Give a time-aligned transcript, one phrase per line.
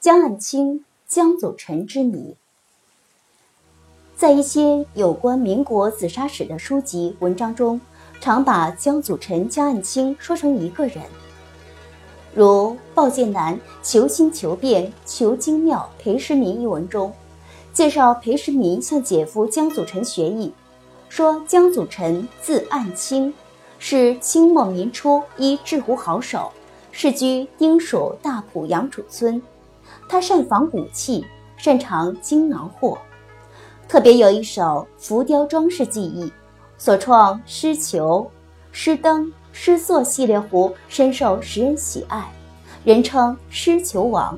[0.00, 2.34] 江岸清、江祖臣之谜。
[4.16, 7.78] 在一些有关民国紫砂史的书籍、文章中，
[8.18, 11.02] 常把江祖臣、江岸清说成一个人，
[12.34, 17.12] 如鲍建南《求新求变求精妙裴时民》一文中，
[17.74, 20.50] 介绍裴时民向姐夫江祖臣学艺，
[21.10, 23.34] 说江祖臣字岸清，
[23.78, 26.50] 是清末民初一制湖好手，
[26.90, 29.42] 世居丁蜀大埔杨楚村。
[30.10, 31.24] 他善仿古器，
[31.56, 32.98] 擅长精囊货，
[33.86, 36.32] 特别有一手浮雕装饰技艺，
[36.76, 38.28] 所创狮球、
[38.72, 42.28] 狮灯、狮座系列壶深受时人喜爱，
[42.82, 44.36] 人称狮球王。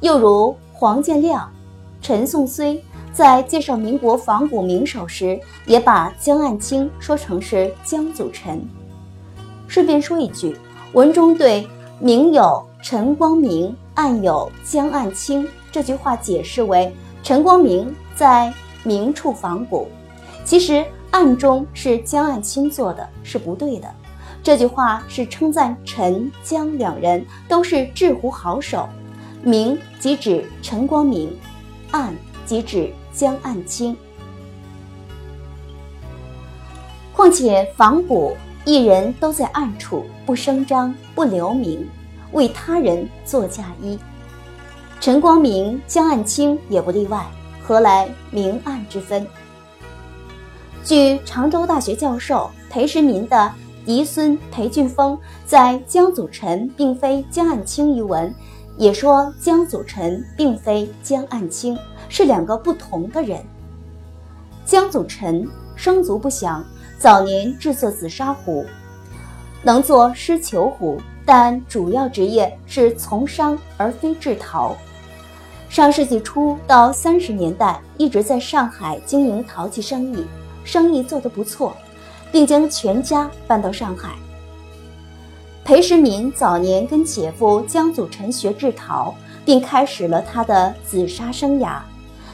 [0.00, 1.52] 又如黄建亮、
[2.00, 8.66] 陈颂虽在介绍民国仿古名手时，也把江岸清说成是江祖臣。
[9.66, 10.56] 顺便说一句，
[10.94, 11.68] 文中对
[12.00, 13.76] 明友陈光明。
[13.98, 19.88] 暗有江岸清这句话解释为陈光明在明处仿古，
[20.44, 23.92] 其实暗中是江岸清做的，是不对的。
[24.40, 28.88] 这句话是称赞陈江两人都是制壶好手，
[29.42, 31.36] 明即指陈光明，
[31.90, 32.14] 暗
[32.46, 33.96] 即指江岸清。
[37.12, 41.84] 况且仿古一人都在暗处，不声张，不留名。
[42.32, 43.98] 为他人做嫁衣，
[45.00, 47.26] 陈光明、江岸清也不例外，
[47.62, 49.26] 何来明暗之分？
[50.84, 53.52] 据常州大学教授裴时民的
[53.84, 58.34] 嫡孙裴俊峰在《江祖臣并非江岸清》一文，
[58.76, 63.42] 也说江祖臣并非江岸清，是两个不同的人。
[64.64, 66.64] 江祖臣生卒不详，
[66.98, 68.66] 早年制作紫砂壶，
[69.62, 71.00] 能做狮球壶。
[71.30, 74.74] 但主要职业是从商而非制陶。
[75.68, 80.24] 上世纪初到三十年代，一直在上海经营陶器生意，
[80.64, 81.76] 生意做得不错，
[82.32, 84.14] 并将全家搬到上海。
[85.66, 89.14] 裴时民早年跟姐夫江祖臣学制陶，
[89.44, 91.80] 并开始了他的紫砂生涯，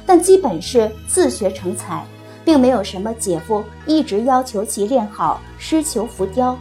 [0.06, 2.06] 但基本是自学成才，
[2.44, 6.56] 并没有什么姐夫一直要求其练好狮球浮雕。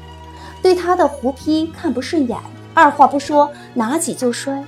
[0.63, 2.39] 对他的胡批看不顺眼，
[2.73, 4.63] 二话不说拿起就摔。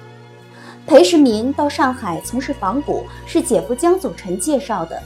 [0.85, 5.01] 裴时民到上海从事仿古，是姐夫江祖臣介绍的，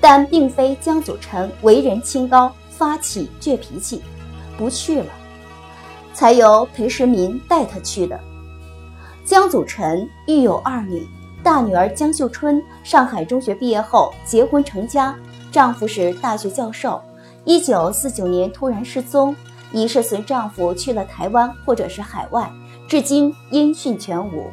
[0.00, 4.00] 但并非江祖臣为人清高，发起倔脾气，
[4.56, 5.06] 不去了，
[6.14, 8.18] 才由裴时民带他去的。
[9.24, 11.06] 江祖臣育有二女，
[11.42, 15.14] 大女儿江秀春上海中学毕业后结婚成家，
[15.50, 17.02] 丈夫是大学教授，
[17.44, 19.34] 一九四九年突然失踪。
[19.72, 22.50] 疑是随丈夫去了台湾或者是海外，
[22.88, 24.50] 至今音讯全无。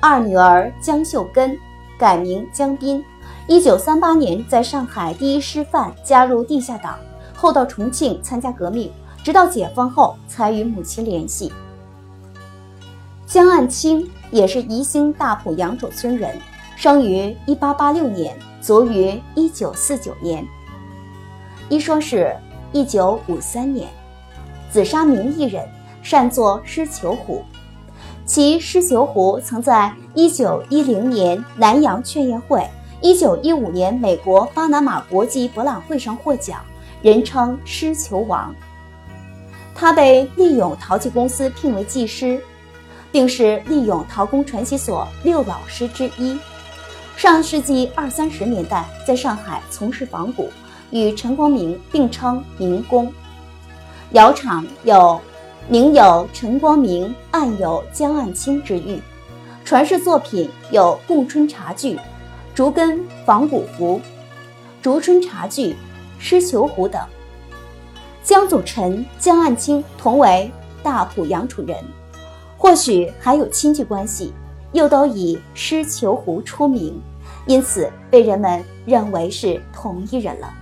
[0.00, 1.58] 二女儿江秀根
[1.98, 3.04] 改名江滨，
[3.48, 6.98] 一九三八年在上海第一师范加入地下党，
[7.34, 8.92] 后到重庆参加革命，
[9.24, 11.52] 直到解放后才与母亲联系。
[13.26, 16.38] 江岸清也是宜兴大埔杨楚村人，
[16.76, 20.46] 生于一八八六年，卒于一九四九年。
[21.68, 22.36] 一说是。
[22.76, 23.88] 一九五三年，
[24.70, 25.66] 紫砂名艺人，
[26.02, 27.42] 擅作狮球壶。
[28.26, 32.68] 其狮球壶曾在一九一零年南洋劝业会、
[33.00, 36.60] 一九一五年美国巴拿马国际博览会上获奖，
[37.00, 38.54] 人称“狮球王”。
[39.74, 42.38] 他被利永陶器公司聘为技师，
[43.10, 46.38] 并是利永陶工传习所六老师之一。
[47.16, 50.50] 上世纪二三十年代，在上海从事仿古。
[50.90, 53.12] 与陈光明并称明公，
[54.12, 55.20] 窑厂有
[55.68, 59.00] 明有陈光明，暗有江岸清之誉。
[59.64, 61.98] 传世作品有供春茶具、
[62.54, 64.00] 竹根仿古壶、
[64.80, 65.74] 竹春茶具、
[66.20, 67.02] 狮球壶等。
[68.22, 70.48] 江祖臣、江岸清同为
[70.84, 71.76] 大埔杨楚人，
[72.56, 74.32] 或许还有亲戚关系，
[74.72, 77.00] 又都以狮球壶出名，
[77.46, 80.52] 因此被人们认为是同一人了。